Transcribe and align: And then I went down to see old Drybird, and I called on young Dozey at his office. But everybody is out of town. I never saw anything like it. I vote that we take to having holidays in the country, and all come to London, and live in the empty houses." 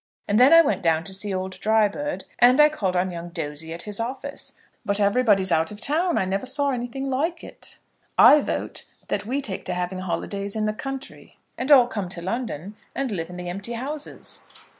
And 0.27 0.39
then 0.39 0.51
I 0.51 0.63
went 0.63 0.81
down 0.81 1.03
to 1.03 1.13
see 1.13 1.31
old 1.31 1.59
Drybird, 1.59 2.23
and 2.39 2.59
I 2.59 2.69
called 2.69 2.95
on 2.95 3.11
young 3.11 3.29
Dozey 3.29 3.71
at 3.71 3.83
his 3.83 3.99
office. 3.99 4.53
But 4.83 4.99
everybody 4.99 5.43
is 5.43 5.51
out 5.51 5.69
of 5.71 5.79
town. 5.79 6.17
I 6.17 6.25
never 6.25 6.47
saw 6.47 6.71
anything 6.71 7.07
like 7.07 7.43
it. 7.43 7.77
I 8.17 8.41
vote 8.41 8.83
that 9.09 9.27
we 9.27 9.41
take 9.41 9.63
to 9.65 9.75
having 9.75 9.99
holidays 9.99 10.55
in 10.55 10.65
the 10.65 10.73
country, 10.73 11.37
and 11.55 11.71
all 11.71 11.85
come 11.85 12.09
to 12.09 12.21
London, 12.23 12.77
and 12.95 13.11
live 13.11 13.29
in 13.29 13.35
the 13.37 13.47
empty 13.47 13.73
houses." 13.73 14.41